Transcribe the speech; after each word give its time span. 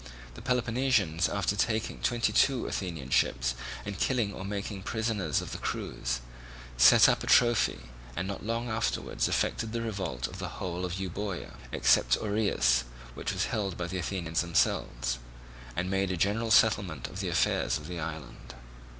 The 0.33 0.41
Peloponnesians, 0.41 1.29
after 1.29 1.55
taking 1.55 1.99
twenty 1.99 2.33
two 2.33 2.65
Athenian 2.65 3.11
ships, 3.11 3.53
and 3.85 3.99
killing 3.99 4.33
or 4.33 4.43
making 4.43 4.81
prisoners 4.81 5.41
of 5.43 5.51
the 5.51 5.59
crews, 5.59 6.21
set 6.75 7.07
up 7.07 7.21
a 7.23 7.27
trophy, 7.27 7.81
and 8.15 8.27
not 8.27 8.43
long 8.43 8.67
afterwards 8.67 9.27
effected 9.27 9.73
the 9.73 9.81
revolt 9.83 10.25
of 10.25 10.39
the 10.39 10.57
whole 10.57 10.85
of 10.85 10.93
Euboea 10.99 11.51
(except 11.71 12.17
Oreus, 12.17 12.83
which 13.13 13.31
was 13.31 13.45
held 13.53 13.77
by 13.77 13.85
the 13.85 13.99
Athenians 13.99 14.41
themselves), 14.41 15.19
and 15.75 15.87
made 15.87 16.09
a 16.09 16.17
general 16.17 16.49
settlement 16.49 17.07
of 17.07 17.19
the 17.19 17.29
affairs 17.29 17.77
of 17.77 17.85
the 17.85 17.99
island. 17.99 18.55